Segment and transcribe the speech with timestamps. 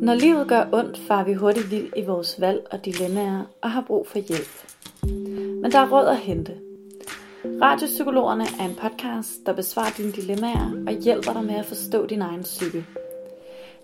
[0.00, 3.84] Når livet gør ondt, far vi hurtigt vild i vores valg og dilemmaer og har
[3.86, 4.64] brug for hjælp.
[5.62, 6.52] Men der er råd at hente.
[7.62, 12.22] Radiopsykologerne er en podcast, der besvarer dine dilemmaer og hjælper dig med at forstå din
[12.22, 12.86] egen psyke.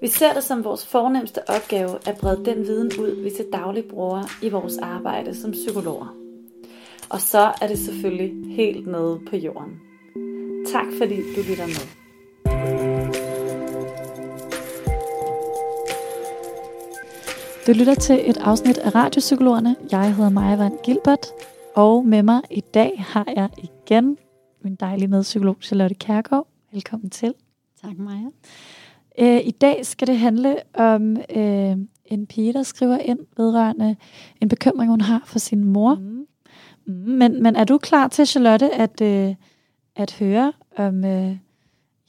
[0.00, 3.84] Vi ser det som vores fornemmeste opgave at brede den viden ud, vi til daglig
[3.84, 6.16] bruger i vores arbejde som psykologer.
[7.10, 9.80] Og så er det selvfølgelig helt nede på jorden.
[10.72, 12.01] Tak fordi du lytter med.
[17.66, 19.76] Du lytter til et afsnit af Radiopsykologerne.
[19.92, 21.26] Jeg hedder Maja Van Gilbert,
[21.76, 24.18] og med mig i dag har jeg igen
[24.64, 26.46] min dejlige medpsykolog Charlotte Kærgaard.
[26.72, 27.34] Velkommen til.
[27.82, 28.26] Tak, Maja.
[29.18, 33.96] Øh, I dag skal det handle om øh, en pige, der skriver ind vedrørende
[34.40, 35.94] en bekymring, hun har for sin mor.
[35.94, 36.26] Mm.
[36.86, 39.34] Mm, men, men er du klar til, Charlotte, at, øh,
[39.96, 41.04] at høre om...
[41.04, 41.36] Øh,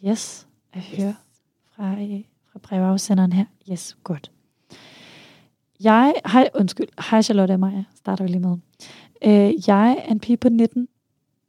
[0.05, 0.97] yes, at yes.
[0.97, 1.15] høre
[1.75, 3.45] fra, øh, fra brevafsenderen her?
[3.71, 4.32] Yes, godt.
[5.83, 8.57] Jeg, hej, undskyld, hej Charlotte og Maja, starter vi lige med.
[9.23, 10.87] Øh, jeg er en pige på 19,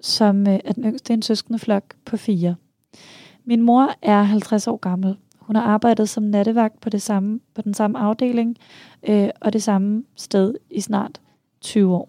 [0.01, 2.57] som øh, er den yngste i en søskende flok på fire.
[3.45, 5.17] Min mor er 50 år gammel.
[5.39, 8.57] Hun har arbejdet som nattevagt på, det samme, på den samme afdeling
[9.03, 11.21] øh, og det samme sted i snart
[11.61, 12.09] 20 år.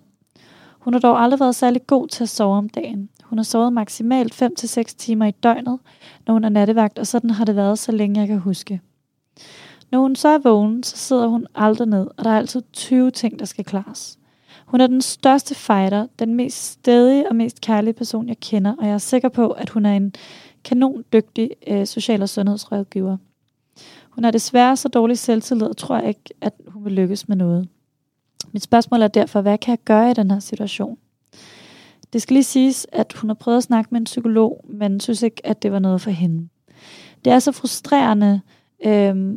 [0.79, 3.09] Hun har dog aldrig været særlig god til at sove om dagen.
[3.23, 5.79] Hun har sovet maksimalt 5-6 timer i døgnet,
[6.27, 8.81] når hun er nattevagt, og sådan har det været, så længe jeg kan huske.
[9.95, 13.11] Når hun så er vågen, så sidder hun aldrig ned, og der er altid 20
[13.11, 14.19] ting, der skal klares.
[14.65, 18.85] Hun er den største fighter, den mest stedige og mest kærlige person, jeg kender, og
[18.85, 20.13] jeg er sikker på, at hun er en
[20.63, 23.17] kanon dygtig øh, social- og sundhedsrådgiver.
[24.09, 27.67] Hun har desværre så dårlig selvtillid, og tror ikke, at hun vil lykkes med noget.
[28.51, 30.97] Mit spørgsmål er derfor, hvad kan jeg gøre i den her situation?
[32.13, 35.23] Det skal lige siges, at hun har prøvet at snakke med en psykolog, men synes
[35.23, 36.49] ikke, at det var noget for hende.
[37.25, 38.41] Det er så frustrerende,
[38.85, 39.35] øh,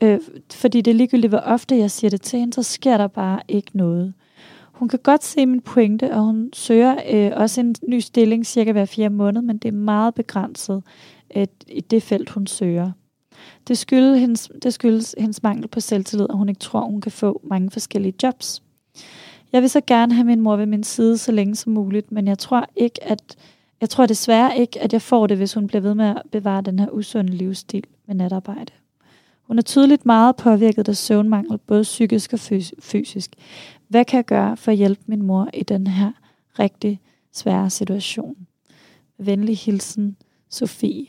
[0.00, 0.20] øh,
[0.52, 3.40] fordi det er ligegyldigt, hvor ofte jeg siger det til hende, så sker der bare
[3.48, 4.14] ikke noget.
[4.72, 8.72] Hun kan godt se min pointe, og hun søger øh, også en ny stilling cirka
[8.72, 10.82] hver fjerde måned, men det er meget begrænset
[11.36, 12.92] øh, i det felt, hun søger.
[13.68, 17.12] Det skyldes, hendes, det skyldes hendes mangel på selvtillid, og hun ikke tror, hun kan
[17.12, 18.62] få mange forskellige jobs.
[19.52, 22.28] Jeg vil så gerne have min mor ved min side så længe som muligt, men
[22.28, 23.36] jeg tror ikke, at
[23.80, 26.62] jeg tror desværre ikke, at jeg får det, hvis hun bliver ved med at bevare
[26.62, 28.72] den her usunde livsstil med natarbejde.
[29.46, 32.40] Hun er tydeligt meget påvirket af søvnmangel, både psykisk og
[32.80, 33.34] fysisk.
[33.88, 36.12] Hvad kan jeg gøre for at hjælpe min mor i den her
[36.58, 37.00] rigtig
[37.32, 38.46] svære situation?
[39.18, 40.16] Venlig hilsen,
[40.48, 41.06] Sofie.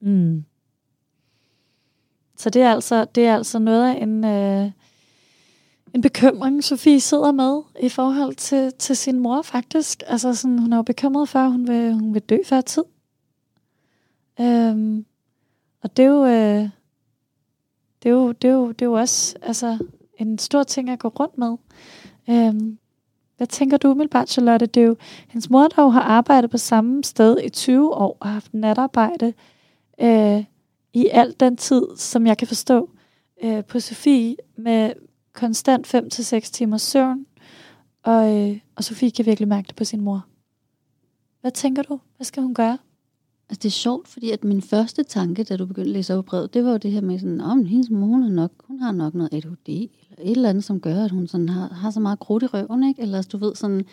[0.00, 0.44] Mm.
[2.36, 4.70] Så det er altså, det er altså noget af en, øh,
[5.94, 10.02] en bekymring, Sofie sidder med i forhold til, til sin mor faktisk.
[10.06, 12.84] Altså sådan, hun er jo bekymret for, at hun vil, hun vil dø før tid.
[14.40, 15.06] Øhm,
[15.88, 16.70] og det er jo, øh,
[18.02, 19.78] det er jo, det er jo, det er jo også altså,
[20.18, 21.56] en stor ting at gå rundt med.
[22.30, 22.78] Øhm,
[23.36, 24.66] hvad tænker du umiddelbart, Charlotte?
[24.66, 24.96] Det er jo
[25.28, 29.34] hendes mor, der jo har arbejdet på samme sted i 20 år og haft natarbejde
[30.00, 30.44] øh,
[30.92, 32.90] i al den tid, som jeg kan forstå
[33.42, 34.92] øh, på Sofie, med
[35.32, 37.26] konstant 5-6 timers søvn.
[38.02, 40.26] Og, øh, og Sofie kan virkelig mærke det på sin mor.
[41.40, 42.00] Hvad tænker du?
[42.16, 42.78] Hvad skal hun gøre?
[43.50, 46.24] Altså det er sjovt, fordi at min første tanke, da du begyndte at læse op
[46.24, 48.78] brevet, det var jo det her med sådan, om oh, hendes mor, hun, nok, hun
[48.80, 51.90] har nok noget ADHD, eller et eller andet, som gør, at hun sådan har, har
[51.90, 53.02] så meget krudt i røven, ikke?
[53.02, 53.84] Eller altså, du ved sådan,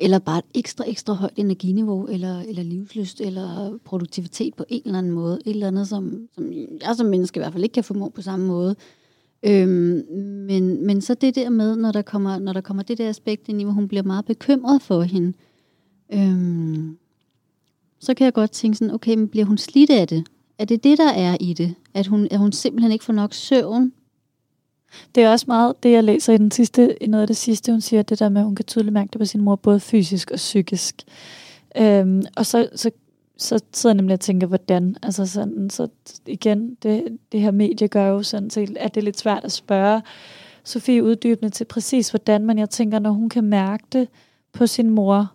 [0.00, 4.98] eller bare et ekstra, ekstra højt energiniveau, eller, eller livslyst, eller produktivitet på en eller
[4.98, 5.38] anden måde.
[5.46, 8.22] Et eller andet, som, som jeg som menneske i hvert fald ikke kan formå på
[8.22, 8.76] samme måde.
[9.42, 10.04] Øhm,
[10.46, 13.48] men, men så det der med, når der kommer, når der kommer det der aspekt
[13.48, 15.32] ind i, hvor hun bliver meget bekymret for hende,
[16.12, 16.98] øhm,
[18.00, 20.24] så kan jeg godt tænke sådan, okay, men bliver hun slidt af det?
[20.58, 21.74] Er det det, der er i det?
[21.94, 23.92] At hun, at hun simpelthen ikke får nok søvn?
[25.14, 27.72] Det er også meget det, jeg læser i, den sidste, i noget af det sidste,
[27.72, 29.80] hun siger, det der med, at hun kan tydeligt mærke det på sin mor, både
[29.80, 31.02] fysisk og psykisk.
[31.76, 32.90] Øhm, og så, så,
[33.36, 34.96] så sidder jeg nemlig og tænker, hvordan?
[35.02, 35.88] Altså sådan, så
[36.26, 39.52] igen, det, det her medie gør jo sådan set, at det er lidt svært at
[39.52, 40.02] spørge
[40.64, 44.08] Sofie uddybende til præcis hvordan, men jeg tænker, når hun kan mærke det
[44.52, 45.32] på sin mor,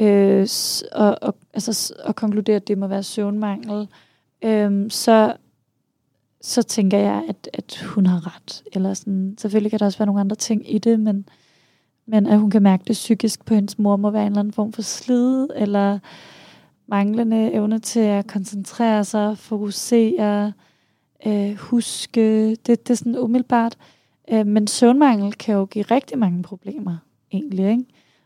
[0.00, 0.48] øh,
[0.92, 3.88] og, og, altså, og konkludere, at det må være søvnmangel,
[4.42, 5.36] øh, så,
[6.40, 8.62] så tænker jeg, at, at hun har ret.
[8.72, 11.28] Eller sådan, selvfølgelig kan der også være nogle andre ting i det, men,
[12.06, 14.52] men at hun kan mærke det psykisk på hendes mor, må være en eller anden
[14.52, 15.98] form for slid, eller
[16.86, 20.52] manglende evne til at koncentrere sig, fokusere,
[21.26, 22.50] øh, huske.
[22.50, 23.76] Det, det er sådan umiddelbart.
[24.32, 26.96] Øh, men søvnmangel kan jo give rigtig mange problemer,
[27.32, 27.70] egentlig.
[27.70, 27.84] Ikke?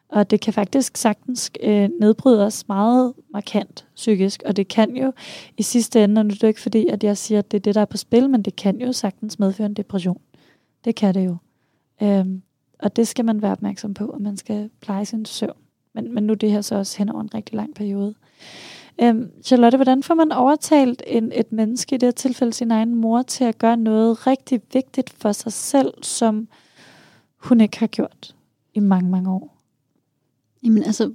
[0.09, 4.43] Og det kan faktisk sagtens øh, nedbryde os meget markant psykisk.
[4.47, 5.13] Og det kan jo
[5.57, 7.61] i sidste ende, og nu er det ikke fordi, at jeg siger, at det er
[7.61, 10.21] det, der er på spil, men det kan jo sagtens medføre en depression.
[10.85, 11.37] Det kan det jo.
[12.03, 12.43] Øhm,
[12.79, 15.57] og det skal man være opmærksom på, og man skal pleje sin søvn.
[15.95, 18.15] Men, men nu er det her så også hen over en rigtig lang periode.
[19.03, 22.95] Øhm, Charlotte, hvordan får man overtalt en, et menneske, i det her tilfælde sin egen
[22.95, 26.49] mor, til at gøre noget rigtig vigtigt for sig selv, som
[27.37, 28.35] hun ikke har gjort
[28.75, 29.54] i mange, mange år?
[30.65, 31.11] Jamen altså,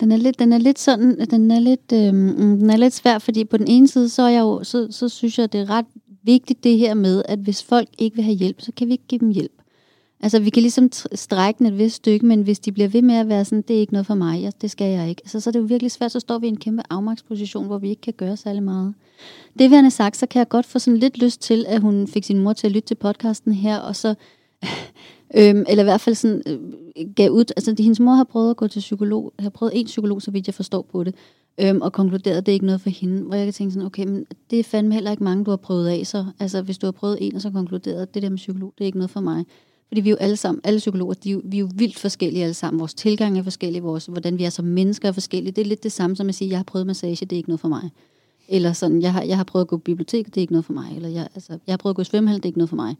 [0.00, 2.94] den er lidt, den er lidt sådan, den er lidt, øhm, mm, den er lidt
[2.94, 5.60] svær, fordi på den ene side, så, er jeg jo, så, så synes jeg, det
[5.60, 5.86] er ret
[6.22, 9.06] vigtigt det her med, at hvis folk ikke vil have hjælp, så kan vi ikke
[9.08, 9.52] give dem hjælp.
[10.20, 13.14] Altså, vi kan ligesom strække den et vist stykke, men hvis de bliver ved med
[13.14, 15.22] at være sådan, det er ikke noget for mig, ja, det skal jeg ikke.
[15.24, 17.78] Altså, så er det jo virkelig svært, så står vi i en kæmpe afmagtsposition, hvor
[17.78, 18.94] vi ikke kan gøre særlig meget.
[19.58, 22.24] Det vil sagt, så kan jeg godt få sådan lidt lyst til, at hun fik
[22.24, 24.14] sin mor til at lytte til podcasten her, og så
[25.38, 26.58] Øhm, eller i hvert fald sådan, øh,
[27.16, 29.86] gav ud, altså de, hendes mor har prøvet at gå til psykolog, har prøvet en
[29.86, 31.14] psykolog, så vidt jeg forstår på det,
[31.60, 33.22] øhm, og konkluderet, at det er ikke noget for hende.
[33.22, 35.56] Hvor jeg kan tænke sådan, okay, men det er fandme heller ikke mange, du har
[35.56, 38.28] prøvet af, så altså hvis du har prøvet en, og så konkluderet, at det der
[38.28, 39.44] med psykolog, det er ikke noget for mig.
[39.88, 41.98] Fordi vi er jo alle sammen, alle psykologer, de er jo, vi er jo vildt
[41.98, 42.80] forskellige alle sammen.
[42.80, 45.52] Vores tilgang er forskellig, vores, hvordan vi er som mennesker er forskellige.
[45.52, 47.48] Det er lidt det samme som at sige, jeg har prøvet massage, det er ikke
[47.48, 47.90] noget for mig.
[48.48, 50.64] Eller sådan, jeg har, jeg har prøvet at gå på bibliotek, det er ikke noget
[50.64, 50.96] for mig.
[50.96, 52.76] Eller jeg, altså, jeg har prøvet at gå i svømmehal, det er ikke noget for
[52.76, 52.96] mig.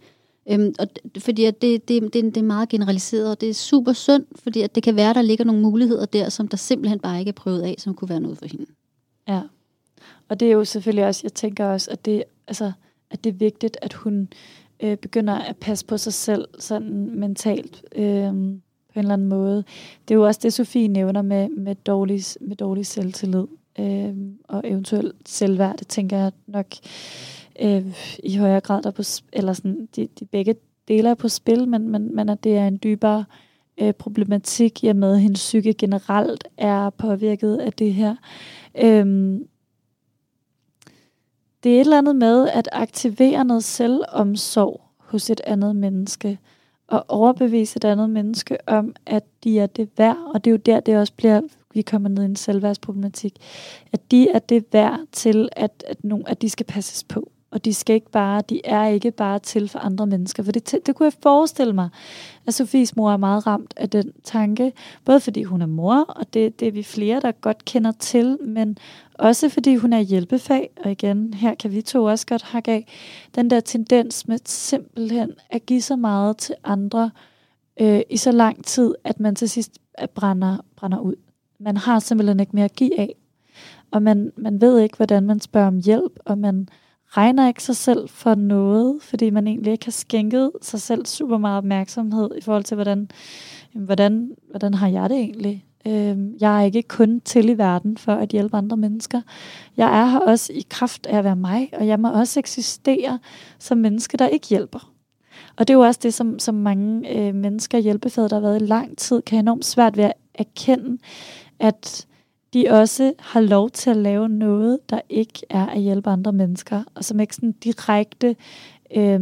[0.50, 0.86] Øhm, og
[1.18, 4.60] fordi at det, det, det, det er meget generaliseret, og det er super synd, fordi
[4.60, 7.32] at det kan være, der ligger nogle muligheder der, som der simpelthen bare ikke er
[7.32, 8.66] prøvet af, som kunne være noget for hende.
[9.28, 9.40] Ja,
[10.28, 12.72] og det er jo selvfølgelig også, jeg tænker også, at det, altså,
[13.10, 14.28] at det er vigtigt, at hun
[14.80, 19.64] øh, begynder at passe på sig selv sådan mentalt øh, på en eller anden måde.
[20.08, 23.46] Det er jo også det, Sofie nævner med, med, dårlig, med dårlig selvtillid
[23.78, 24.14] øh,
[24.44, 25.76] og eventuelt selvværd.
[25.76, 26.66] Det tænker jeg nok
[27.60, 30.54] øh, i højere grad der på, eller sådan, de, de begge
[30.88, 33.24] dele er på spil, men, men, men at det er en dybere
[33.78, 38.16] øh, problematik, i og med at hendes psyke generelt er påvirket af det her.
[38.78, 39.40] Øh,
[41.62, 46.38] det er et eller andet med at aktivere noget selvomsorg hos et andet menneske,
[46.88, 50.56] og overbevise et andet menneske om, at de er det værd, og det er jo
[50.56, 51.40] der, det også bliver,
[51.74, 53.36] vi kommer ned i en selvværdsproblematik,
[53.92, 57.64] at de er det værd til, at, at, nogen, at de skal passes på og
[57.64, 60.42] de skal ikke bare, de er ikke bare til for andre mennesker.
[60.42, 61.88] For det, det kunne jeg forestille mig,
[62.46, 64.72] at Sofies mor er meget ramt af den tanke,
[65.04, 68.38] både fordi hun er mor, og det, det er vi flere, der godt kender til,
[68.42, 68.78] men
[69.14, 72.86] også fordi hun er hjælpefag, og igen, her kan vi to også godt hakke af,
[73.34, 77.10] den der tendens med simpelthen at give så meget til andre
[77.80, 79.78] øh, i så lang tid, at man til sidst
[80.14, 81.14] brænder, brænder ud.
[81.60, 83.14] Man har simpelthen ikke mere at give af,
[83.90, 86.68] og man, man ved ikke, hvordan man spørger om hjælp, og man
[87.16, 91.38] regner ikke sig selv for noget, fordi man egentlig ikke har skænket sig selv super
[91.38, 93.10] meget opmærksomhed i forhold til, hvordan,
[93.74, 95.64] hvordan, hvordan har jeg det egentlig?
[95.86, 99.22] Øhm, jeg er ikke kun til i verden for at hjælpe andre mennesker.
[99.76, 103.18] Jeg er her også i kraft af at være mig, og jeg må også eksistere
[103.58, 104.92] som menneske, der ikke hjælper.
[105.56, 108.62] Og det er jo også det, som, som mange øh, mennesker, hjælpefædre, der har været
[108.62, 110.98] i lang tid, kan have enormt svært ved at erkende,
[111.58, 112.05] at
[112.56, 116.82] de også har lov til at lave noget, der ikke er at hjælpe andre mennesker,
[116.94, 118.36] og som ikke sådan direkte
[118.96, 119.20] øh,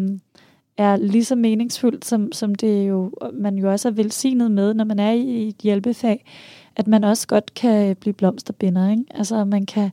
[0.76, 4.84] er lige så meningsfuldt, som, som det jo, man jo også er velsignet med, når
[4.84, 6.24] man er i et hjælpefag,
[6.76, 8.90] at man også godt kan blive blomsterbinder.
[8.90, 9.04] Ikke?
[9.10, 9.90] Altså man kan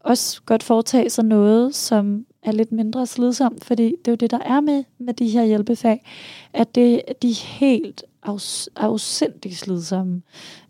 [0.00, 4.30] også godt foretage sig noget, som er lidt mindre slidsomt, fordi det er jo det,
[4.30, 6.06] der er med, med de her hjælpefag,
[6.52, 10.22] at det, de er helt afs, afsindig slidsomme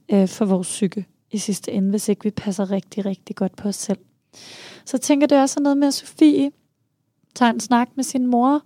[0.08, 3.68] øh, for vores psyke i sidste ende, hvis ikke vi passer rigtig, rigtig godt på
[3.68, 3.98] os selv.
[4.84, 6.50] Så tænker det også noget med, at Sofie
[7.34, 8.62] tager en snak med sin mor,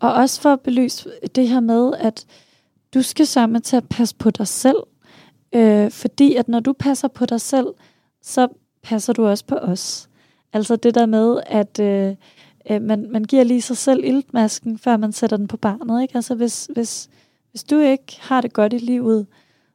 [0.00, 2.26] og også for at belyse det her med, at
[2.94, 4.76] du skal sammen til at passe på dig selv,
[5.52, 7.66] øh, fordi at når du passer på dig selv,
[8.22, 8.48] så
[8.82, 10.08] passer du også på os.
[10.52, 12.16] Altså det der med, at øh,
[12.70, 16.02] øh, man, man giver lige sig selv iltmasken, før man sætter den på barnet.
[16.02, 16.16] Ikke?
[16.16, 17.08] Altså hvis, hvis,
[17.50, 19.26] hvis du ikke har det godt i livet,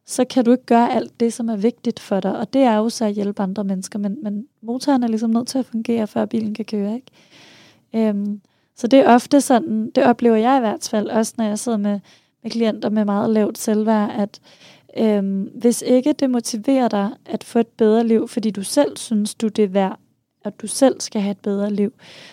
[0.08, 2.38] så kan du ikke gøre alt det, som er vigtigt for dig.
[2.38, 5.48] Og det er jo så at hjælpe andre mennesker, men, men motoren er ligesom nødt
[5.48, 6.94] til at fungere, før bilen kan køre.
[6.94, 8.08] Ikke?
[8.08, 8.40] Øhm,
[8.76, 11.78] så det er ofte sådan, det oplever jeg i hvert fald, også når jeg sidder
[11.78, 12.00] med,
[12.42, 14.40] med klienter med meget lavt selvværd, at
[14.98, 19.34] øhm, hvis ikke det motiverer dig at få et bedre liv, fordi du selv synes,
[19.34, 19.98] du det er værd,
[20.44, 21.92] at du selv skal have et bedre liv,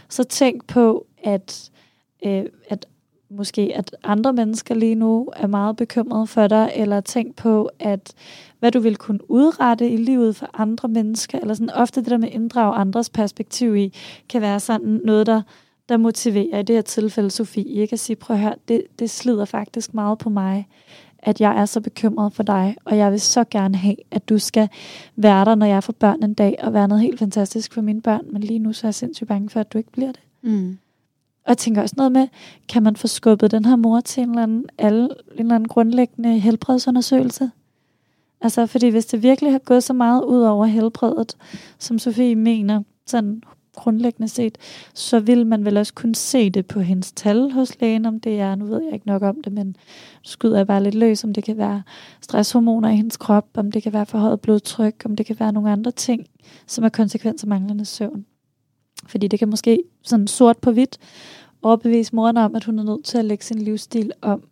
[0.09, 1.71] så tænk på, at,
[2.25, 2.85] øh, at
[3.35, 8.13] måske, at andre mennesker lige nu er meget bekymrede for dig, eller tænk på, at
[8.59, 12.17] hvad du vil kunne udrette i livet for andre mennesker, eller sådan ofte det der
[12.17, 13.93] med at inddrage andres perspektiv i,
[14.29, 15.41] kan være sådan noget, der,
[15.89, 19.09] der motiverer, i det her tilfælde Sofie, ikke at sige, prøv at høre, det, det
[19.09, 20.67] slider faktisk meget på mig,
[21.19, 24.37] at jeg er så bekymret for dig, og jeg vil så gerne have, at du
[24.37, 24.69] skal
[25.15, 28.01] være der, når jeg får børn en dag, og være noget helt fantastisk for mine
[28.01, 30.21] børn, men lige nu så er jeg sindssygt bange for, at du ikke bliver det.
[30.41, 30.77] Mm.
[31.45, 32.27] Og jeg tænker også noget med,
[32.69, 35.67] kan man få skubbet den her mor til en eller anden, alle, en eller anden
[35.67, 37.51] grundlæggende helbredsundersøgelse?
[38.41, 41.37] Altså, fordi hvis det virkelig har gået så meget ud over helbredet,
[41.79, 43.41] som Sofie mener, sådan
[43.75, 44.57] grundlæggende set,
[44.93, 48.39] så vil man vel også kunne se det på hendes tal hos lægen, om det
[48.39, 49.75] er, nu ved jeg ikke nok om det, men
[50.23, 51.83] skyder jeg bare lidt løs, om det kan være
[52.21, 55.71] stresshormoner i hendes krop, om det kan være forhøjet blodtryk, om det kan være nogle
[55.71, 56.25] andre ting,
[56.67, 58.25] som er konsekvenser af manglende søvn.
[59.05, 60.97] Fordi det kan måske sådan sort på hvidt
[61.61, 64.43] overbevise moren om, at hun er nødt til at lægge sin livsstil om.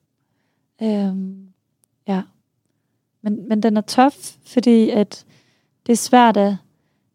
[0.81, 1.47] Øhm,
[2.07, 2.21] ja.
[3.21, 5.25] Men, men den er tof, fordi at
[5.85, 6.55] det er svært at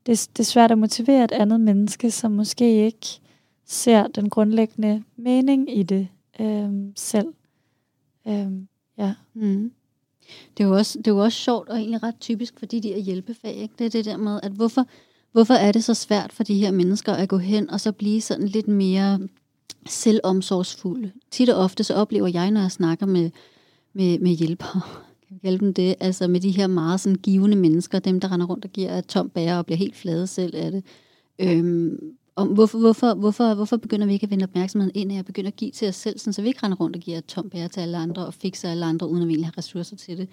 [0.06, 3.20] det, det er svært at motivere et andet menneske, som måske ikke
[3.64, 6.08] ser den grundlæggende mening i det
[6.40, 7.34] øhm, selv.
[8.28, 8.68] Øhm,
[8.98, 9.14] ja.
[9.34, 9.72] Mm.
[10.56, 12.80] Det er, jo også, det er jo også sjovt og egentlig ret typisk for de
[12.80, 13.54] der hjælpefag.
[13.54, 13.74] Ikke?
[13.78, 14.86] Det er det der med, at hvorfor,
[15.32, 18.20] hvorfor er det så svært for de her mennesker at gå hen og så blive
[18.20, 19.20] sådan lidt mere
[19.86, 21.12] selvomsorgsfulde?
[21.30, 23.30] Tit og ofte så oplever jeg, når jeg snakker med,
[23.92, 24.80] med, med hjælpere,
[25.28, 28.46] kan hjælpe dem det, altså med de her meget sådan givende mennesker, dem der render
[28.46, 30.84] rundt og giver tom bære og bliver helt flade selv af det.
[31.38, 35.48] Øhm, om hvorfor, hvorfor, hvorfor, hvorfor begynder vi ikke at vende opmærksomheden ind at begynde
[35.48, 37.68] at give til os selv, sådan, så vi ikke render rundt og giver tom bære
[37.68, 40.28] til alle andre og fikser alle andre, uden at vi egentlig har ressourcer til det.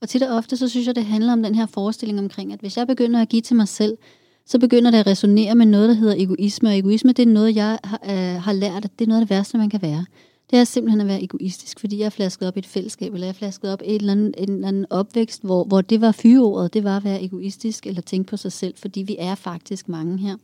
[0.00, 2.60] Og til det ofte, så synes jeg, det handler om den her forestilling omkring, at
[2.60, 3.98] hvis jeg begynder at give til mig selv,
[4.46, 6.68] så begynder det at resonere med noget, der hedder egoisme.
[6.68, 9.26] Og egoisme, det er noget, jeg har, øh, har lært, at det er noget af
[9.26, 10.04] det værste, man kan være.
[10.50, 13.26] Det er simpelthen at være egoistisk, fordi jeg er flasket op i et fællesskab, eller
[13.26, 16.00] jeg er flasket op i en eller anden, en eller anden opvækst, hvor, hvor det
[16.00, 19.34] var fyreordet, det var at være egoistisk, eller tænke på sig selv, fordi vi er
[19.34, 20.36] faktisk mange her.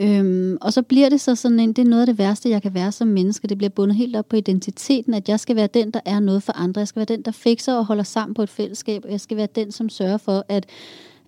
[0.00, 2.62] Øhm, og så bliver det så sådan en, det er noget af det værste, jeg
[2.62, 3.48] kan være som menneske.
[3.48, 6.42] Det bliver bundet helt op på identiteten, at jeg skal være den, der er noget
[6.42, 6.78] for andre.
[6.78, 9.36] Jeg skal være den, der fikser og holder sammen på et fællesskab, og jeg skal
[9.36, 10.66] være den, som sørger for, at,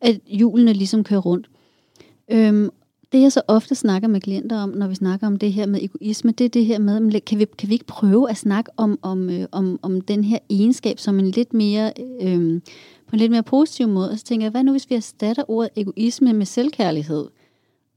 [0.01, 1.50] at hjulene ligesom kører rundt.
[2.31, 2.71] Øhm,
[3.13, 5.83] det jeg så ofte snakker med klienter om, når vi snakker om det her med
[5.83, 8.99] egoisme, det er det her med, kan vi, kan vi ikke prøve at snakke om,
[9.03, 12.61] om, øh, om, om den her egenskab som en lidt mere, øh,
[13.07, 14.11] på en lidt mere positiv måde.
[14.11, 17.27] Og så tænker jeg, hvad nu hvis vi erstatter ordet egoisme med selvkærlighed?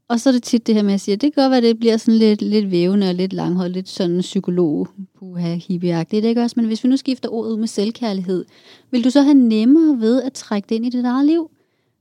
[0.08, 1.58] Og så er det tit det her med at sige, siger, det kan godt være,
[1.58, 4.88] at det bliver sådan lidt, lidt vævende og lidt langhåret, lidt sådan psykolog,
[5.20, 6.54] puha, hippieagtigt, ikke også?
[6.58, 8.46] Men hvis vi nu skifter ordet ud med selvkærlighed,
[8.92, 11.50] vil du så have nemmere ved at trække det ind i dit eget liv?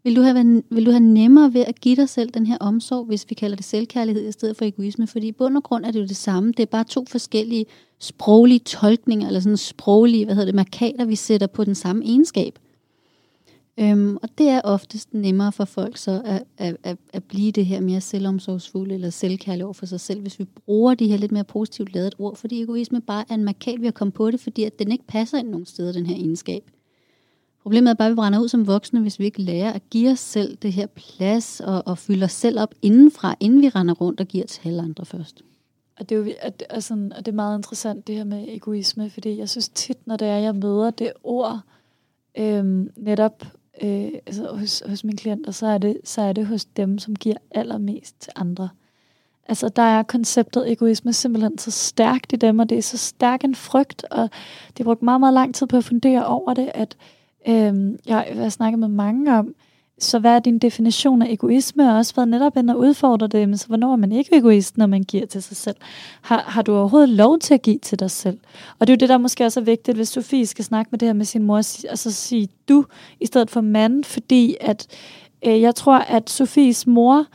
[0.05, 3.05] Vil du, have, vil du have nemmere ved at give dig selv den her omsorg,
[3.07, 5.07] hvis vi kalder det selvkærlighed i stedet for egoisme?
[5.07, 6.53] Fordi i bund og grund er det jo det samme.
[6.53, 7.67] Det er bare to forskellige
[7.99, 12.59] sproglige tolkninger, eller sådan sproglige, hvad hedder det, markader, vi sætter på den samme egenskab.
[13.81, 17.67] Øhm, og det er oftest nemmere for folk så at, at, at, at blive det
[17.67, 21.33] her mere selvomsorgsfulde eller selvkærlige over for sig selv, hvis vi bruger de her lidt
[21.33, 24.41] mere positivt lavet ord, fordi egoisme bare er en markat, vi har kommet på det,
[24.41, 26.63] fordi at den ikke passer ind nogen steder, den her egenskab.
[27.62, 30.11] Problemet er bare, at vi brænder ud som voksne, hvis vi ikke lærer at give
[30.11, 33.95] os selv det her plads og, og fylde os selv op indenfra, inden vi render
[33.95, 35.42] rundt og giver til alle andre først.
[36.00, 39.11] Og det, er jo, at, og, og det er meget interessant, det her med egoisme,
[39.11, 41.61] fordi jeg synes tit, når det er, jeg møder det ord,
[42.38, 42.64] øh,
[42.97, 43.45] netop
[43.83, 47.16] øh, altså hos, hos mine klienter, så er, det, så er det hos dem, som
[47.16, 48.69] giver allermest til andre.
[49.49, 53.45] Altså, der er konceptet egoisme simpelthen så stærkt i dem, og det er så stærk
[53.45, 54.31] en frygt, og
[54.69, 56.97] de har brugt meget, meget lang tid på at fundere over det, at
[57.49, 59.55] Øhm, jeg har snakket med mange om,
[59.99, 61.91] så hvad er din definition af egoisme?
[61.91, 64.79] Og også været netop ind og udfordre det, men så hvornår er man ikke egoist,
[64.79, 65.77] når man giver til sig selv?
[66.23, 68.39] Har, har du overhovedet lov til at give til dig selv?
[68.79, 70.99] Og det er jo det, der måske også er vigtigt, hvis Sofie skal snakke med
[70.99, 72.85] det her med sin mor, og så altså sige du,
[73.21, 74.87] i stedet for mand, fordi at
[75.47, 77.27] øh, jeg tror, at Sofies mor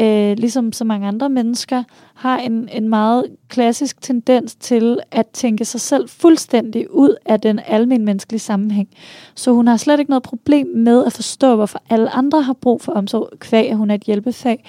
[0.00, 1.82] øh, ligesom så mange andre mennesker,
[2.14, 7.60] har en, en meget klassisk tendens til at tænke sig selv fuldstændig ud af den
[7.66, 8.88] almindelige menneskelige sammenhæng.
[9.34, 12.80] Så hun har slet ikke noget problem med at forstå, hvorfor alle andre har brug
[12.80, 14.64] for omsorg, kvæg at hun er et hjælpefag,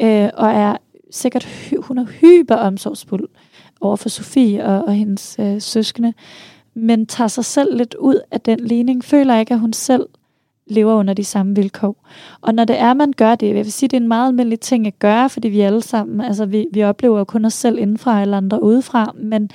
[0.00, 0.76] øh, og er
[1.10, 1.48] sikkert,
[1.78, 3.28] hun er hyper omsorgsfuld
[3.80, 6.14] over for Sofie og, og hendes øh, søskende,
[6.74, 10.06] men tager sig selv lidt ud af den ligning, føler ikke, at hun selv
[10.66, 12.08] lever under de samme vilkår.
[12.40, 14.60] Og når det er, man gør det, jeg vil sige, det er en meget almindelig
[14.60, 17.78] ting at gøre, fordi vi alle sammen, altså vi, vi oplever jo kun os selv
[17.78, 19.50] indenfra eller andre udefra, men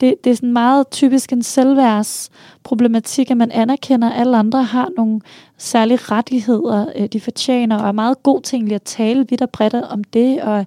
[0.00, 4.88] det, det er sådan meget typisk en selvværdsproblematik, at man anerkender, at alle andre har
[4.96, 5.20] nogle
[5.58, 9.74] særlige rettigheder, øh, de fortjener, og er meget god til at tale vidt og bredt
[9.74, 10.66] om det, og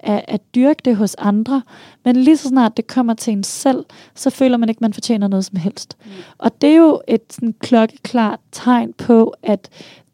[0.00, 1.62] at, at dyrke det hos andre.
[2.04, 3.84] Men lige så snart det kommer til en selv,
[4.14, 5.96] så føler man ikke, at man fortjener noget som helst.
[6.04, 6.10] Mm.
[6.38, 9.68] Og det er jo et sådan klokkeklart tegn på, at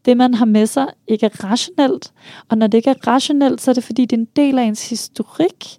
[0.04, 2.12] det, man har med sig, ikke er rationelt.
[2.48, 4.62] Og når det ikke er rationelt, så er det fordi, det er en del af
[4.62, 5.78] ens historik,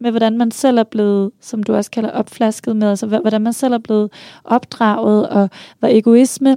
[0.00, 3.52] med, hvordan man selv er blevet, som du også kalder opflasket med, altså hvordan man
[3.52, 4.10] selv er blevet
[4.44, 6.56] opdraget, og var egoisme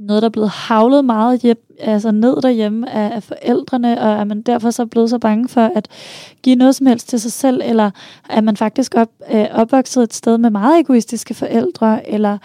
[0.00, 4.24] noget, der er blevet havlet meget hjem, altså ned derhjemme af, af forældrene, og er
[4.24, 5.88] man derfor så blevet så bange for at
[6.42, 7.90] give noget som helst til sig selv, eller
[8.30, 12.38] er man faktisk op, øh, opvokset et sted med meget egoistiske forældre, eller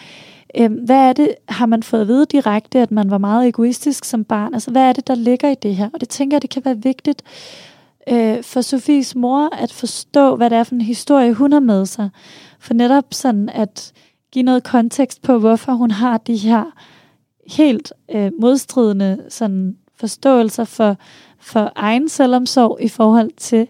[0.57, 4.05] øh, hvad er det, har man fået at vide direkte, at man var meget egoistisk
[4.05, 4.53] som barn?
[4.53, 5.89] Altså hvad er det, der ligger i det her?
[5.93, 7.23] Og det tænker jeg, det kan være vigtigt
[8.09, 11.85] øh, for Sofies mor at forstå, hvad det er for en historie, hun har med
[11.85, 12.09] sig.
[12.59, 13.93] For netop sådan at
[14.31, 16.63] give noget kontekst på, hvorfor hun har de her
[17.47, 20.97] helt øh, modstridende sådan, forståelser for,
[21.39, 23.67] for egen selvomsorg i forhold til,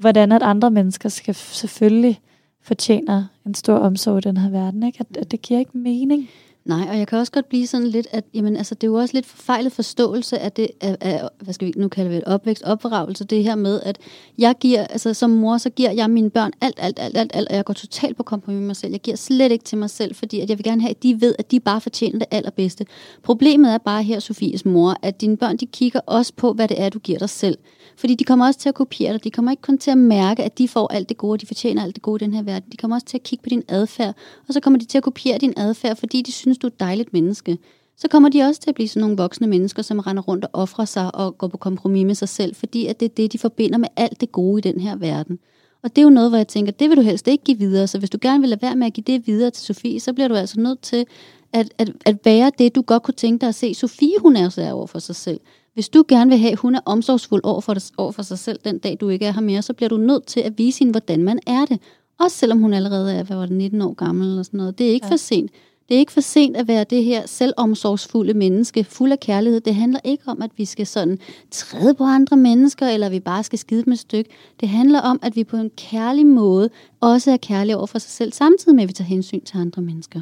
[0.00, 2.20] hvordan at andre mennesker skal selvfølgelig
[2.62, 4.82] fortjener en stor omsorg i den her verden.
[4.82, 5.00] Ikke?
[5.00, 6.28] At, at det giver ikke mening.
[6.64, 8.94] Nej, og jeg kan også godt blive sådan lidt, at jamen, altså, det er jo
[8.94, 12.62] også lidt forfejlet forståelse af det, af, af, hvad skal vi nu kalde det, opvækst,
[12.62, 13.98] opdragelse, det her med, at
[14.38, 17.48] jeg giver, altså som mor, så giver jeg mine børn alt, alt, alt, alt, alt,
[17.48, 18.92] og jeg går totalt på kompromis med mig selv.
[18.92, 21.20] Jeg giver slet ikke til mig selv, fordi at jeg vil gerne have, at de
[21.20, 22.86] ved, at de bare fortjener det allerbedste.
[23.22, 26.80] Problemet er bare her, Sofies mor, at dine børn, de kigger også på, hvad det
[26.80, 27.58] er, du giver dig selv.
[27.96, 29.24] Fordi de kommer også til at kopiere dig.
[29.24, 31.82] De kommer ikke kun til at mærke, at de får alt det gode, de fortjener
[31.82, 32.72] alt det gode i den her verden.
[32.72, 34.14] De kommer også til at kigge på din adfærd,
[34.48, 36.80] og så kommer de til at kopiere din adfærd, fordi de synes, du er et
[36.80, 37.58] dejligt menneske.
[37.96, 40.50] Så kommer de også til at blive sådan nogle voksne mennesker, som render rundt og
[40.52, 43.38] offrer sig og går på kompromis med sig selv, fordi at det er det, de
[43.38, 45.38] forbinder med alt det gode i den her verden.
[45.82, 47.86] Og det er jo noget, hvor jeg tænker, det vil du helst ikke give videre.
[47.86, 50.12] Så hvis du gerne vil lade være med at give det videre til Sofie, så
[50.12, 51.06] bliver du altså nødt til
[51.52, 53.74] at, at, at være det, du godt kunne tænke dig at se.
[53.74, 55.40] Sofie, hun er så over for sig selv.
[55.74, 58.58] Hvis du gerne vil have, at hun er omsorgsfuld over for, over for sig selv
[58.64, 60.90] den dag, du ikke er her mere, så bliver du nødt til at vise hende,
[60.90, 61.80] hvordan man er det.
[62.20, 64.78] Også selvom hun allerede er, hvad var det, 19 år gammel eller sådan noget.
[64.78, 65.12] Det er ikke ja.
[65.12, 65.50] for sent.
[65.90, 69.60] Det er ikke for sent at være det her selvomsorgsfulde menneske, fuld af kærlighed.
[69.60, 71.18] Det handler ikke om, at vi skal sådan
[71.50, 74.30] træde på andre mennesker, eller vi bare skal skide dem et stykke.
[74.60, 76.70] Det handler om, at vi på en kærlig måde
[77.00, 79.82] også er kærlige over for sig selv, samtidig med, at vi tager hensyn til andre
[79.82, 80.20] mennesker.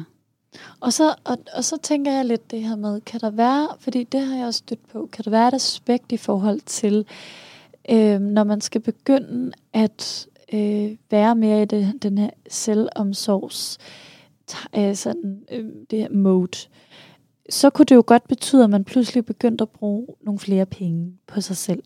[0.79, 4.03] Og så, og, og så tænker jeg lidt det her med, kan der være, fordi
[4.03, 7.05] det har jeg også stødt på, kan der være et aspekt i forhold til,
[7.89, 14.08] øh, når man skal begynde at øh, være mere i det, den her selvomsorgs, øh,
[14.77, 16.57] Øh, sådan, øh, det her mode,
[17.49, 21.13] så kunne det jo godt betyde, at man pludselig begyndte at bruge nogle flere penge
[21.27, 21.83] på sig selv.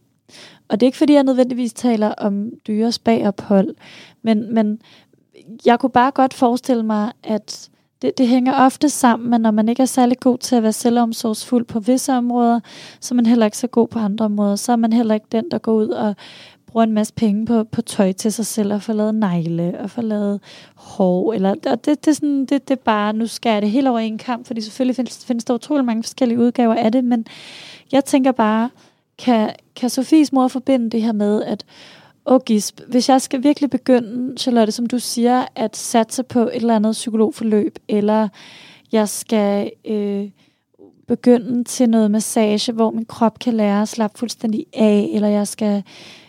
[0.68, 3.76] Og det er ikke fordi, jeg nødvendigvis taler om dyre spagophold,
[4.22, 4.82] men, men
[5.66, 7.70] jeg kunne bare godt forestille mig, at
[8.02, 10.74] det, det hænger ofte sammen, men når man ikke er særlig god til at være
[10.74, 12.60] selvomsorgsfuld på visse områder,
[13.00, 14.56] så er man heller ikke så god på andre områder.
[14.56, 16.16] Så er man heller ikke den, der går ud og
[16.74, 19.90] bruger en masse penge på, på tøj til sig selv, og får lavet negle, og
[19.90, 20.40] får lavet
[20.76, 23.88] hår, eller, og det, det, er sådan, det, det er bare, nu skal det helt
[23.88, 27.26] over en kamp, fordi selvfølgelig findes, findes der utrolig mange forskellige udgaver af det, men
[27.92, 28.70] jeg tænker bare,
[29.18, 31.66] kan, kan Sofies mor forbinde det her med, at
[32.26, 36.56] og Gisp, hvis jeg skal virkelig begynde, Charlotte, som du siger, at satse på et
[36.56, 38.28] eller andet psykologforløb, eller
[38.92, 40.30] jeg skal øh,
[41.08, 45.48] begynde til noget massage, hvor min krop kan lære at slappe fuldstændig af, eller jeg
[45.48, 45.84] skal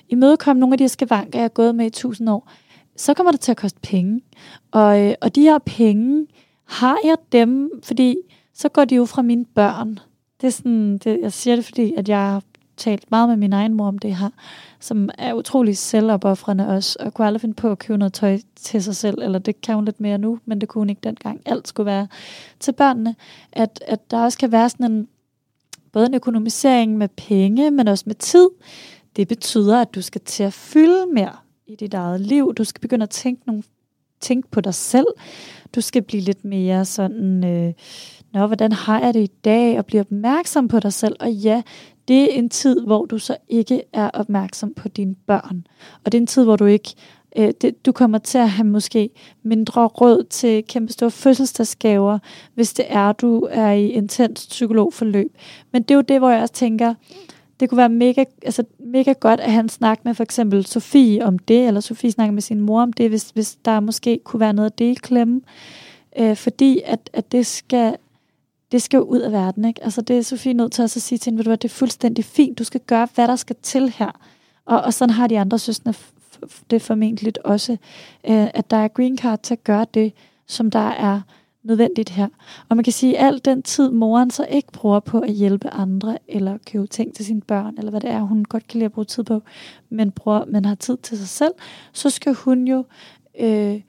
[0.08, 2.50] imødekomme nogle af de skavanker, jeg har gået med i tusind år,
[2.96, 4.20] så kommer det til at koste penge.
[4.70, 6.26] Og, øh, og de her penge,
[6.64, 8.16] har jeg dem, fordi
[8.54, 9.98] så går de jo fra mine børn.
[10.40, 12.42] Det er sådan, det, jeg siger det, fordi at jeg har
[12.76, 14.30] talt meget med min egen mor om det her
[14.84, 18.82] som er utrolig selvopoffrende også, og kunne aldrig finde på at købe noget tøj til
[18.82, 21.40] sig selv, eller det kan hun lidt mere nu, men det kunne hun ikke dengang.
[21.46, 22.08] Alt skulle være
[22.60, 23.14] til børnene.
[23.52, 25.08] At, at der også kan være sådan en,
[25.92, 28.48] både en økonomisering med penge, men også med tid.
[29.16, 32.54] Det betyder, at du skal til at fylde mere i dit eget liv.
[32.54, 33.62] Du skal begynde at tænke, nogle,
[34.20, 35.06] tænke på dig selv.
[35.74, 37.72] Du skal blive lidt mere sådan, øh,
[38.34, 39.78] Nå, hvordan har jeg det i dag?
[39.78, 41.16] Og blive opmærksom på dig selv.
[41.20, 41.62] Og ja,
[42.08, 45.66] det er en tid, hvor du så ikke er opmærksom på dine børn.
[46.04, 46.94] Og det er en tid, hvor du ikke
[47.38, 49.10] øh, det, du kommer til at have måske
[49.42, 52.18] mindre råd til kæmpe store fødselsdagsgaver,
[52.54, 55.36] hvis det er, du er i intens psykologforløb.
[55.72, 56.94] Men det er jo det, hvor jeg også tænker,
[57.60, 61.38] det kunne være mega, altså mega godt, at han snakker med for eksempel Sofie om
[61.38, 64.52] det, eller Sofie snakker med sin mor om det, hvis, hvis der måske kunne være
[64.52, 65.40] noget at dele klemme.
[66.18, 67.96] Øh, fordi at, at det skal
[68.72, 69.84] det skal jo ud af verden, ikke?
[69.84, 72.58] Altså det er Sofie nødt til at sige til hende, at det er fuldstændig fint,
[72.58, 74.10] du skal gøre, hvad der skal til her.
[74.64, 75.94] Og, og sådan har de andre søstre
[76.70, 77.72] det formentlig også,
[78.28, 80.12] øh, at der er green card til at gøre det,
[80.46, 81.20] som der er
[81.64, 82.28] nødvendigt her.
[82.68, 85.70] Og man kan sige, at al den tid, moren så ikke bruger på at hjælpe
[85.70, 88.84] andre, eller købe ting til sine børn, eller hvad det er, hun godt kan lide
[88.84, 89.42] at bruge tid på,
[89.88, 91.52] men, bruger, men har tid til sig selv,
[91.92, 92.84] så skal hun jo
[93.40, 93.80] øh,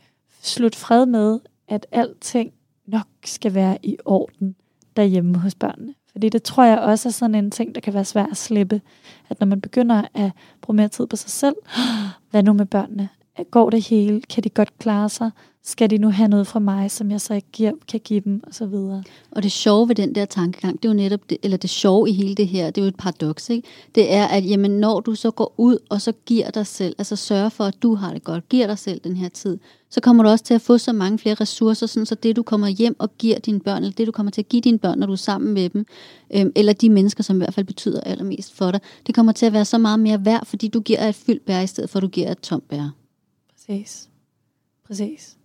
[0.42, 2.52] slutte fred med, at alting
[2.88, 4.56] nok skal være i orden
[4.96, 5.94] derhjemme hos børnene.
[6.12, 8.82] Fordi det tror jeg også er sådan en ting, der kan være svært at slippe.
[9.30, 11.56] At når man begynder at bruge mere tid på sig selv,
[12.32, 13.10] hvad nu med børnene?
[13.52, 14.22] går det hele?
[14.22, 15.32] Kan de godt klare sig?
[15.68, 18.42] Skal de nu have noget fra mig, som jeg så ikke giver, kan give dem,
[18.48, 19.04] og så videre.
[19.32, 22.10] Og det sjove ved den der tankegang, det er jo netop, det, eller det sjove
[22.10, 23.68] i hele det her, det er jo et paradoks, ikke?
[23.96, 27.16] Det er, at jamen, når du så går ud, og så giver dig selv, altså
[27.16, 29.58] sørger for, at du har det godt, giver dig selv den her tid,
[29.90, 32.44] så kommer du også til at få så mange flere ressourcer, sådan så det du
[32.44, 35.00] kommer hjem og giver dine børn, eller det du kommer til at give dine børn,
[35.00, 35.86] når du er sammen med dem,
[36.34, 39.46] øhm, eller de mennesker, som i hvert fald betyder allermest for dig, det kommer til
[39.46, 42.00] at være så meget mere værd, fordi du giver et fyldt bær, i stedet for
[42.00, 42.90] at du giver et tomt bær.
[43.56, 44.10] Præcis.
[44.88, 45.38] Præcis.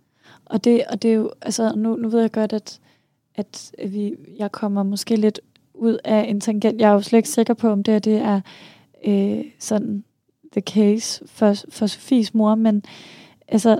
[0.51, 2.79] Og det, og det er jo, altså nu, nu ved jeg godt, at,
[3.35, 5.39] at vi, jeg kommer måske lidt
[5.73, 6.81] ud af en tangent.
[6.81, 8.41] Jeg er jo slet ikke sikker på, om det, her, det er
[9.05, 10.03] øh, sådan
[10.51, 12.83] the case for, for Sofies mor, men
[13.47, 13.79] altså,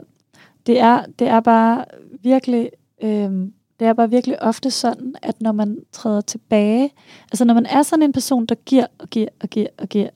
[0.68, 1.86] det er, det er bare
[2.22, 2.70] virkelig,
[3.02, 3.32] øh,
[3.80, 6.94] det er bare virkelig ofte sådan, at når man træder tilbage,
[7.32, 10.10] altså når man er sådan en person, der giver og giver og giver og giver,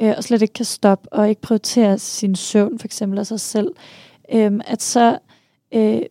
[0.00, 3.40] øh, og slet ikke kan stoppe, og ikke prioriterer sin søvn for eksempel af sig
[3.40, 3.68] selv,
[4.32, 5.18] øh, at så, øh,
[5.72, 6.02] Øh,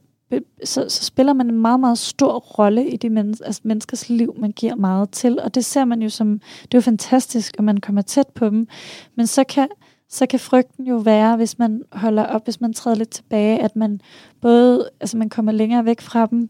[0.64, 4.36] så, så spiller man en meget, meget stor rolle i de mennesker, altså menneskers liv,
[4.40, 7.64] man giver meget til, og det ser man jo som, det er jo fantastisk, at
[7.64, 8.68] man kommer tæt på dem,
[9.16, 9.68] men så kan,
[10.10, 13.76] så kan frygten jo være, hvis man holder op, hvis man træder lidt tilbage, at
[13.76, 14.02] man
[14.42, 16.50] både, altså man kommer længere væk fra dem,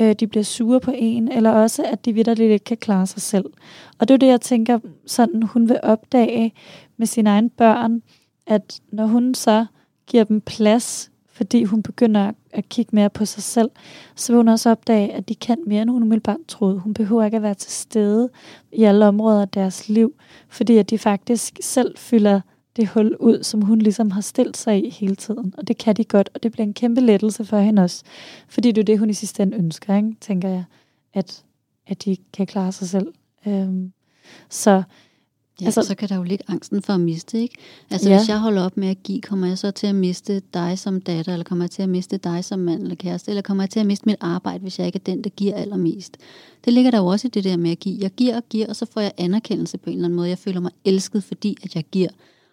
[0.00, 3.22] øh, de bliver sure på en, eller også, at de vidderligt ikke kan klare sig
[3.22, 3.44] selv.
[3.98, 6.52] Og det er jo det, jeg tænker, sådan hun vil opdage
[6.96, 8.02] med sine egne børn,
[8.46, 9.66] at når hun så
[10.06, 11.10] giver dem plads,
[11.44, 13.70] fordi hun begynder at kigge mere på sig selv,
[14.14, 16.78] så vil hun også opdage, at de kan mere, end hun umiddelbart troede.
[16.78, 18.30] Hun behøver ikke at være til stede
[18.72, 20.14] i alle områder af deres liv,
[20.48, 22.40] fordi at de faktisk selv fylder
[22.76, 25.54] det hul ud, som hun ligesom har stillet sig i hele tiden.
[25.58, 28.02] Og det kan de godt, og det bliver en kæmpe lettelse for hende også.
[28.48, 30.14] Fordi det er det, hun i sidste ende ønsker, ikke?
[30.20, 30.64] tænker jeg,
[31.14, 31.44] at,
[31.86, 33.12] at de kan klare sig selv.
[33.46, 33.92] Øhm,
[34.50, 34.82] så
[35.60, 37.54] Ja, altså, så kan der jo ligge angsten for at miste, ikke?
[37.90, 38.18] Altså, ja.
[38.18, 41.00] hvis jeg holder op med at give, kommer jeg så til at miste dig som
[41.00, 43.70] datter, eller kommer jeg til at miste dig som mand eller kæreste, eller kommer jeg
[43.70, 46.16] til at miste mit arbejde, hvis jeg ikke er den, der giver allermest?
[46.64, 47.98] Det ligger der jo også i det der med at give.
[48.00, 50.28] Jeg giver og giver, og så får jeg anerkendelse på en eller anden måde.
[50.28, 52.08] Jeg føler mig elsket, fordi at jeg giver.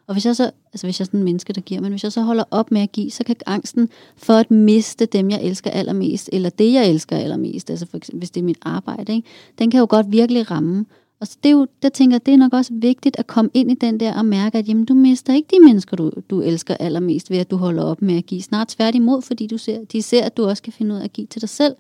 [0.08, 2.04] Og hvis jeg så, altså hvis jeg er sådan en menneske, der giver, men hvis
[2.04, 5.44] jeg så holder op med at give, så kan angsten for at miste dem, jeg
[5.44, 9.14] elsker allermest, eller det, jeg elsker allermest, altså for eksempel, hvis det er mit arbejde,
[9.16, 9.28] ikke?
[9.60, 10.86] den kan jo godt virkelig ramme.
[11.22, 13.52] Og så det er jo, der tænker jeg, det er nok også vigtigt at komme
[13.54, 16.42] ind i den der og mærke, at jamen, du mister ikke de mennesker, du, du
[16.42, 18.42] elsker allermest ved, at du holder op med at give.
[18.42, 21.14] Snart tværtimod, fordi du ser, de ser, at du også kan finde ud af at
[21.14, 21.76] give til dig selv.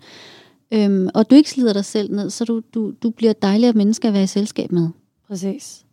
[0.71, 4.07] Øhm, og du ikke slider dig selv ned, så du, du, du bliver dejligere menneske
[4.07, 4.89] at være i selskab med.
[5.27, 5.85] Præcis.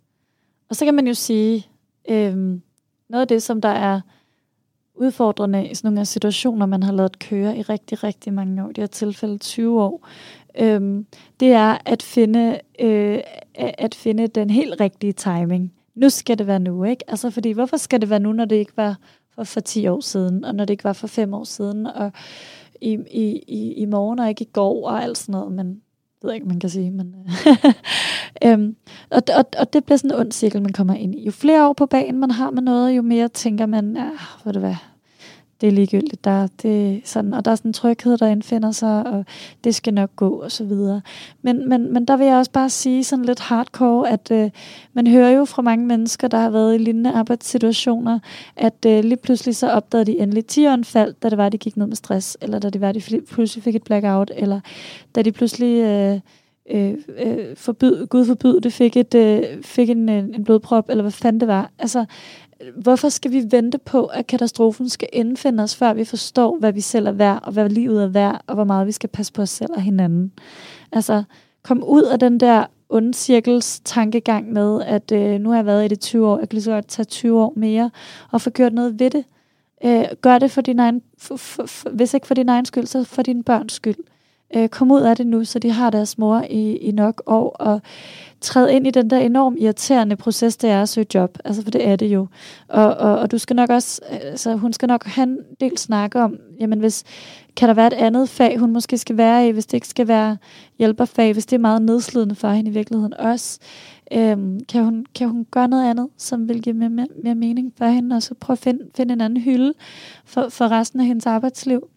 [0.70, 1.66] Og så kan man jo sige,
[2.10, 2.62] øhm,
[3.10, 4.00] noget af det, som der er
[5.00, 8.82] udfordrende i sådan nogle situationer, man har lavet køre i rigtig, rigtig mange år, det
[8.82, 10.08] er tilfælde 20 år,
[10.58, 11.06] øhm,
[11.40, 13.20] det er at finde, øh,
[13.54, 15.72] at finde den helt rigtige timing.
[15.94, 17.04] Nu skal det være nu, ikke?
[17.10, 18.96] Altså, fordi hvorfor skal det være nu, når det ikke var
[19.34, 22.12] for, for 10 år siden, og når det ikke var for 5 år siden, og
[22.80, 25.82] i, i, i, i morgen og ikke i går, og alt sådan noget, men
[26.22, 27.14] ved ikke, man kan sige, men...
[28.44, 28.76] Øh, øhm,
[29.10, 31.24] og, og, og det bliver sådan en ond cirkel, man kommer ind i.
[31.24, 34.10] Jo flere år på banen man har med noget, jo mere tænker man, ja,
[34.44, 34.76] ved du hvad,
[35.60, 36.24] det er ligegyldigt.
[36.24, 39.24] Der, det sådan, og der er sådan en tryghed, der indfinder sig, og
[39.64, 41.00] det skal nok gå, og så videre.
[41.42, 44.50] Men, men, men der vil jeg også bare sige sådan lidt hardcore, at øh,
[44.92, 48.18] man hører jo fra mange mennesker, der har været i lignende arbejdssituationer,
[48.56, 51.76] at øh, lige pludselig så opdagede de endelig 10 fald, da det var, de gik
[51.76, 54.60] ned med stress, eller da det var, de pludselig fik et blackout, eller
[55.14, 55.82] da de pludselig...
[55.82, 56.20] Øh,
[56.70, 61.02] øh, øh, forbyd, Gud forbyd det, fik, et, øh, fik en, øh, en blodprop, eller
[61.02, 61.70] hvad fanden det var.
[61.78, 62.04] Altså,
[62.76, 66.80] hvorfor skal vi vente på, at katastrofen skal indfinde os, før vi forstår, hvad vi
[66.80, 69.42] selv er værd, og hvad livet er værd, og hvor meget vi skal passe på
[69.42, 70.32] os selv og hinanden?
[70.92, 71.22] Altså,
[71.62, 75.88] kom ud af den der ondcirkels tankegang med, at øh, nu har jeg været i
[75.88, 77.90] det 20 år, jeg kan lige så godt tage 20 år mere,
[78.30, 79.24] og få gjort noget ved det.
[79.84, 82.86] Øh, gør det for din egen, for, for, for, hvis ikke for din egen skyld,
[82.86, 83.96] så for din børns skyld.
[84.56, 87.50] Øh, kom ud af det nu, så de har deres mor i, i nok år,
[87.50, 87.80] og
[88.40, 91.38] træde ind i den der enormt irriterende proces, det er at søge job.
[91.44, 92.26] Altså, for det er det jo.
[92.68, 96.20] Og, og, og du skal nok også, altså, hun skal nok have en del snakke
[96.20, 97.04] om, jamen hvis,
[97.56, 100.08] kan der være et andet fag, hun måske skal være i, hvis det ikke skal
[100.08, 100.36] være
[100.78, 103.58] hjælperfag, hvis det er meget nedslidende for hende i virkeligheden også.
[104.12, 107.72] Øhm, kan, hun, kan hun gøre noget andet, som vil give mere, mere, mere mening
[107.78, 109.74] for hende, og så prøve at finde, finde en anden hylde
[110.24, 111.88] for, for resten af hendes arbejdsliv.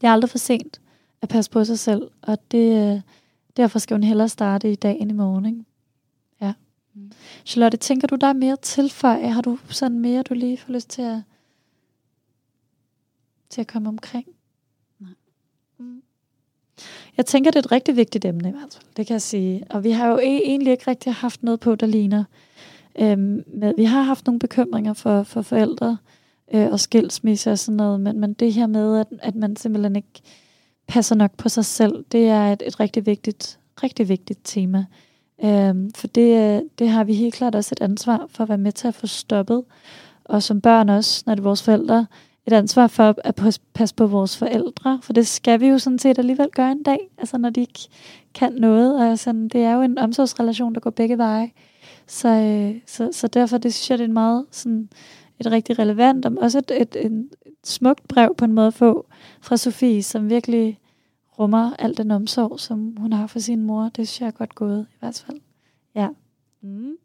[0.00, 0.80] Det er aldrig for sent
[1.22, 3.00] at passe på sig selv, og det, øh,
[3.56, 5.46] derfor skal hun hellere starte i dag end i morgen.
[5.46, 5.64] Ikke?
[6.98, 7.12] Mm.
[7.44, 9.30] Charlotte, tænker du, der er mere tilføje?
[9.30, 11.22] Har du sådan mere, du lige får lyst til at,
[13.50, 14.26] til at komme omkring?
[14.98, 15.10] Nej.
[15.78, 16.02] Mm.
[17.16, 19.64] Jeg tænker, det er et rigtig vigtigt emne i hvert fald, det kan jeg sige.
[19.70, 22.24] Og vi har jo e- egentlig ikke rigtig haft noget på, der ligner.
[22.98, 25.98] Øhm, med, vi har haft nogle bekymringer for, for forældre,
[26.54, 29.96] øh, og skilsmisse og sådan noget, men, men det her med, at, at man simpelthen
[29.96, 30.20] ikke
[30.86, 34.86] passer nok på sig selv, det er et, et rigtig vigtigt, rigtig vigtigt tema.
[35.44, 38.58] Øhm, for det, øh, det har vi helt klart også et ansvar for at være
[38.58, 39.64] med til at få stoppet.
[40.24, 42.06] Og som børn også, når det er vores forældre,
[42.46, 46.18] et ansvar for at passe på vores forældre, for det skal vi jo sådan set
[46.18, 47.88] alligevel gøre en dag, altså når de ikke
[48.34, 51.50] kan noget, og sådan, det er jo en omsorgsrelation, der går begge veje.
[52.06, 54.88] Så, øh, så, så derfor det synes jeg, det er en meget sådan,
[55.40, 57.12] et rigtig relevant, og også et, et, et,
[57.46, 59.06] et smukt brev på en måde at få
[59.40, 60.78] fra Sofie, som virkelig
[61.38, 63.82] rummer al den omsorg, som hun har for sin mor.
[63.82, 65.40] Det synes jeg er godt gået, i hvert fald.
[65.94, 66.08] Ja.
[66.62, 66.96] Mm.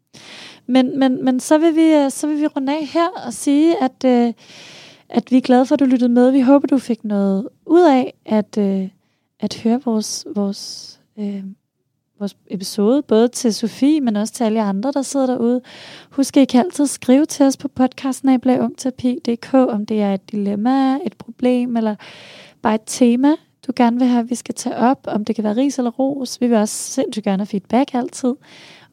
[0.66, 3.84] Men, men, men så, vil vi, øh, så vil vi runde af her og sige,
[3.84, 4.34] at, øh,
[5.10, 6.32] at vi er glade for, at du lyttede med.
[6.32, 8.90] Vi håber, du fik noget ud af at, øh,
[9.40, 11.44] at høre vores, vores, øh,
[12.20, 15.62] vores episode, både til Sofie, men også til alle andre, der sidder derude.
[16.10, 18.30] Husk i kan altid skrive til os på podcasten
[19.70, 21.96] om det er et dilemma, et problem, eller
[22.62, 23.36] bare et tema,
[23.68, 25.92] du gerne vil have, at vi skal tage op, om det kan være ris eller
[25.92, 26.42] ros.
[26.42, 28.34] Vi vil også sindssygt gerne have feedback altid.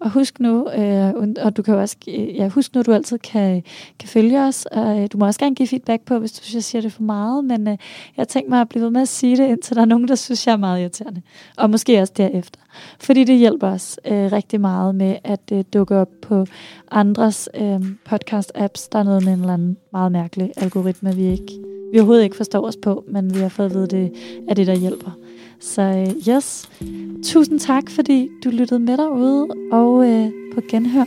[0.00, 3.18] Og husk nu, øh, og du kan også, øh, ja, husk nu, at du altid
[3.18, 3.62] kan,
[3.98, 4.66] kan følge os.
[4.66, 6.92] Og, øh, du må også gerne give feedback på, hvis du synes, jeg siger det
[6.92, 7.44] for meget.
[7.44, 7.76] Men øh,
[8.16, 10.14] jeg tænker mig at blive ved med at sige det, indtil der er nogen, der
[10.14, 11.22] synes, jeg er meget irriterende.
[11.56, 12.60] Og måske også derefter.
[13.00, 16.46] Fordi det hjælper os øh, rigtig meget med at øh, dukke op på
[16.90, 18.88] andres øh, podcast-apps.
[18.92, 22.36] Der er noget med en eller anden meget mærkelig algoritme, vi ikke vi overhovedet ikke
[22.36, 24.12] forstår os på, men vi har fået at vide, det
[24.48, 25.10] er det, der hjælper.
[25.60, 26.68] Så øh, yes,
[27.24, 31.04] tusind tak, fordi du lyttede med derude, og øh, på genhør.